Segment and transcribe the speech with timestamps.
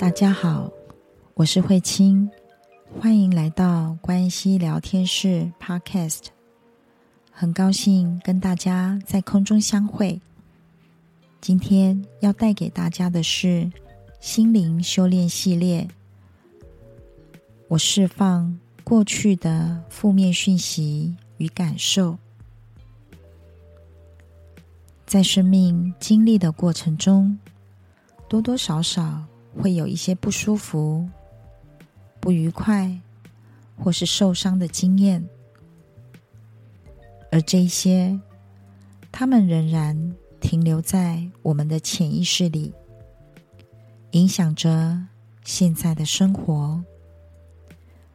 [0.00, 0.72] 大家好，
[1.34, 2.30] 我是慧清，
[2.98, 6.28] 欢迎来到关系聊天室 Podcast。
[7.30, 10.18] 很高兴跟大家在空中相会。
[11.38, 13.70] 今天要带给大家的是
[14.20, 15.86] 心灵修炼系列。
[17.68, 22.16] 我释放过去的负面讯息与感受。
[25.04, 27.38] 在生命经历的过程中，
[28.30, 29.26] 多多少少
[29.60, 31.08] 会有一些不舒服、
[32.18, 32.98] 不愉快，
[33.76, 35.24] 或是受伤的经验，
[37.30, 38.18] 而这些，
[39.12, 42.72] 它们仍然停留在我们的潜意识里，
[44.12, 45.06] 影响着
[45.44, 46.82] 现在的生活。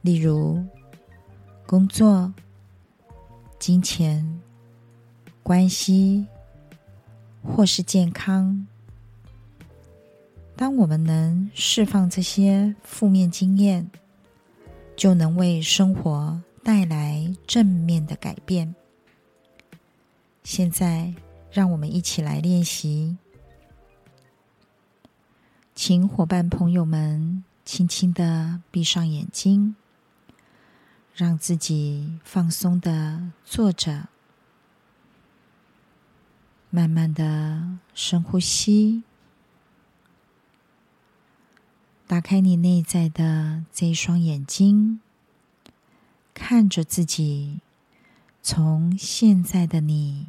[0.00, 0.64] 例如，
[1.66, 2.34] 工作、
[3.58, 4.40] 金钱、
[5.42, 6.26] 关系。
[7.40, 8.66] 或是健康。
[10.58, 13.88] 当我们能释放这些负面经验，
[14.96, 18.74] 就能为生活带来正面的改变。
[20.42, 21.14] 现在，
[21.52, 23.16] 让我们一起来练习。
[25.76, 29.76] 请伙伴朋友们轻轻的闭上眼睛，
[31.14, 34.08] 让自己放松的坐着。
[36.68, 39.04] 慢慢的深呼吸，
[42.08, 45.00] 打开你内在的这一双眼睛，
[46.32, 47.60] 看着自己，
[48.42, 50.26] 从现在的你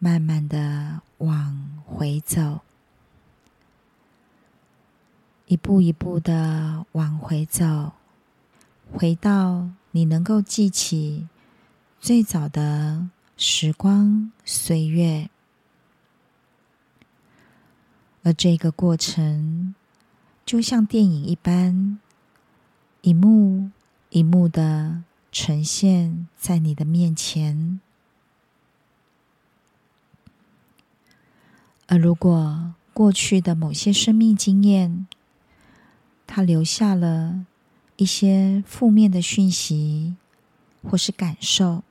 [0.00, 2.62] 慢慢的往回走，
[5.46, 7.92] 一步一步的往回走，
[8.92, 11.28] 回到你能够记起
[12.00, 15.30] 最早的时光岁月。
[18.24, 19.76] 而这个过程，
[20.44, 21.98] 就像电影一般，
[23.00, 23.70] 一幕
[24.10, 27.80] 一幕的呈现在你的面前。
[31.86, 35.06] 而如果过去的某些生命经验，
[36.26, 37.46] 它留下了
[37.96, 40.16] 一些负面的讯息
[40.82, 41.82] 或是感受，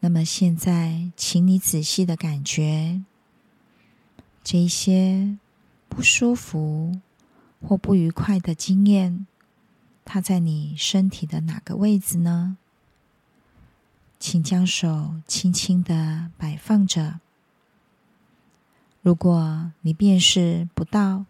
[0.00, 3.02] 那么现在，请你仔细的感觉。
[4.44, 5.38] 这些
[5.92, 6.98] 不舒服
[7.60, 9.26] 或不愉快的经验，
[10.06, 12.56] 它在你身体的哪个位置呢？
[14.18, 17.20] 请将手轻轻的摆放着。
[19.02, 21.26] 如果你辨识不到，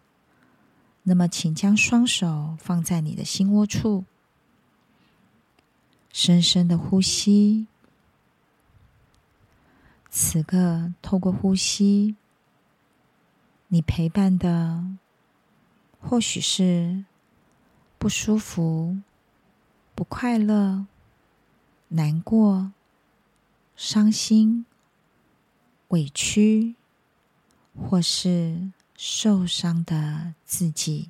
[1.03, 4.05] 那么请将双手放在你的心窝处，
[6.13, 7.67] 深深的呼吸。
[10.09, 12.15] 此刻，透过呼吸。
[13.73, 14.83] 你陪伴的，
[15.99, 17.05] 或许是
[17.97, 18.99] 不舒服、
[19.95, 20.85] 不快乐、
[21.87, 22.71] 难过、
[23.75, 24.67] 伤心、
[25.87, 26.75] 委屈，
[27.75, 31.09] 或是受伤的自己。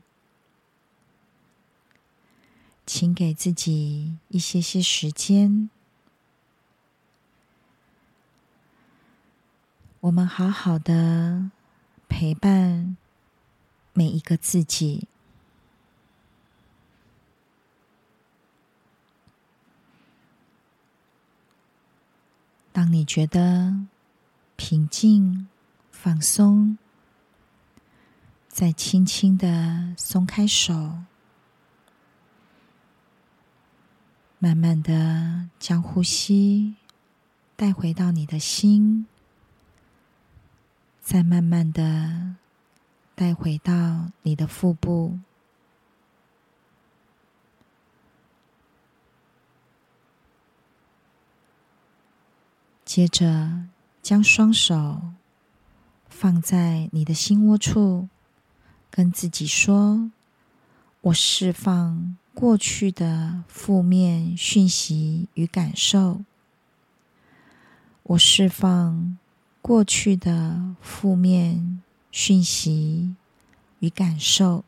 [2.85, 5.69] 请给自己一些些时间，
[9.99, 11.51] 我们好好的。
[12.15, 12.95] 陪伴
[13.91, 15.07] 每一个自己。
[22.71, 23.75] 当你觉得
[24.55, 25.47] 平静、
[25.91, 26.77] 放松，
[28.47, 30.99] 再轻轻的松开手，
[34.37, 36.75] 慢慢的将呼吸
[37.55, 39.07] 带回到你的心。
[41.03, 42.37] 再慢慢的
[43.13, 45.19] 带回到你的腹部，
[52.85, 53.65] 接着
[54.01, 55.01] 将双手
[56.07, 58.07] 放在你的心窝处，
[58.89, 60.09] 跟自己说
[61.01, 66.21] ：“我释放过去的负面讯息与感受，
[68.03, 69.17] 我释放。”
[69.63, 71.81] 过去的负面
[72.11, 73.15] 讯息
[73.79, 74.65] 与感受，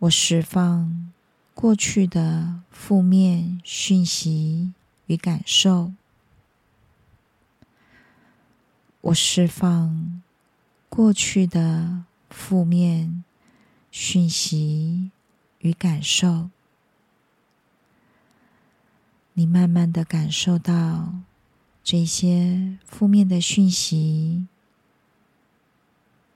[0.00, 1.10] 我释放
[1.54, 4.74] 过去的负面讯息
[5.06, 5.94] 与感受，
[9.00, 10.22] 我释放
[10.90, 13.24] 过去的负面
[13.90, 15.10] 讯息
[15.60, 16.50] 与感受。
[19.32, 21.14] 你慢慢的感受到。
[21.90, 24.46] 这些负面的讯息，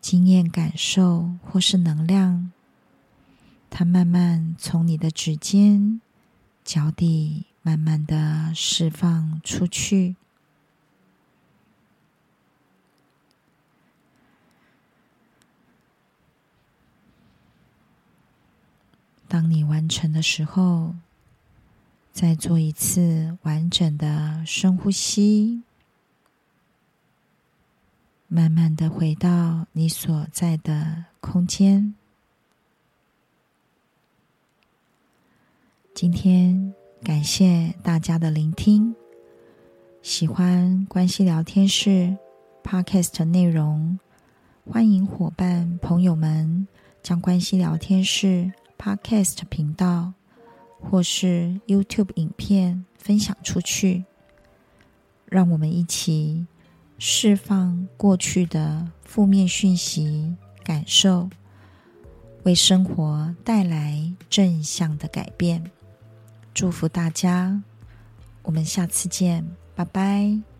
[0.00, 2.50] 经验、感受或是能量，
[3.68, 6.00] 它慢慢从你的指尖、
[6.64, 10.16] 脚底慢慢的释放出去。
[19.28, 20.94] 当你完成的时候，
[22.12, 25.62] 再做一次完整的深呼吸，
[28.28, 31.94] 慢慢的回到你所在的空间。
[35.94, 38.94] 今天感谢大家的聆听，
[40.02, 42.16] 喜欢关系聊天室
[42.62, 43.98] Podcast 内容，
[44.70, 46.68] 欢迎伙伴朋友们
[47.02, 50.12] 将关系聊天室 Podcast 频道
[50.82, 54.04] 或是 YouTube 影片分享出去，
[55.26, 56.46] 让我们一起
[56.98, 61.30] 释放过去的负面讯息、感受，
[62.42, 65.64] 为生活带来正向的改变。
[66.52, 67.62] 祝福大家，
[68.42, 70.51] 我们下次见，拜拜。